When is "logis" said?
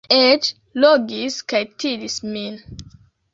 0.83-1.37